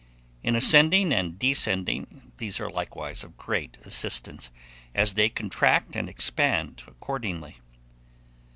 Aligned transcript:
In 0.41 0.55
ascending 0.55 1.13
and 1.13 1.37
descending, 1.37 2.31
these 2.37 2.59
are 2.59 2.71
likewise 2.71 3.23
of 3.23 3.37
great 3.37 3.77
assistance, 3.85 4.49
as 4.95 5.13
they 5.13 5.29
contract 5.29 5.95
and 5.95 6.09
expand 6.09 6.81
accordingly. 6.87 7.57